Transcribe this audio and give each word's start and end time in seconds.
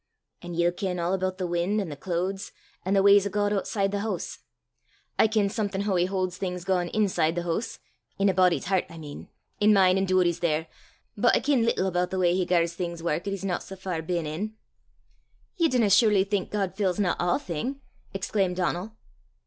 "An' 0.41 0.55
ye'll 0.55 0.71
ken 0.71 0.97
a' 0.97 1.11
aboot 1.13 1.37
the 1.37 1.45
win', 1.45 1.79
an' 1.79 1.89
the 1.89 1.95
cloods, 1.95 2.51
an' 2.83 2.95
the 2.95 3.01
w'ys 3.01 3.27
o' 3.27 3.29
God 3.29 3.51
ootside 3.51 3.91
the 3.91 3.99
hoose! 3.99 4.39
I 5.19 5.27
ken 5.27 5.47
something 5.47 5.81
hoo 5.81 5.95
he 5.95 6.07
hauds 6.07 6.37
things 6.37 6.65
gaein' 6.65 6.87
inside 6.89 7.35
the 7.35 7.43
hoose 7.43 7.77
in 8.17 8.27
a 8.27 8.33
body's 8.33 8.65
hert, 8.65 8.85
I 8.89 8.97
mean 8.97 9.27
in 9.59 9.73
mine 9.75 9.99
an' 9.99 10.07
Doory's 10.07 10.39
there, 10.39 10.65
but 11.15 11.35
I 11.35 11.39
ken 11.39 11.63
little 11.63 11.85
aboot 11.85 12.09
the 12.09 12.17
w'y 12.17 12.33
he 12.35 12.47
gars 12.47 12.73
things 12.73 13.03
wark 13.03 13.27
'at 13.27 13.31
he's 13.33 13.45
no 13.45 13.59
sae 13.59 13.75
far 13.75 14.01
ben 14.01 14.25
in." 14.25 14.55
"Ye 15.57 15.67
dinna 15.69 15.91
surely 15.91 16.23
think 16.23 16.49
God 16.49 16.75
fillsna 16.75 17.15
a'thing?" 17.19 17.79
exclaimed 18.11 18.55
Donal. 18.55 18.93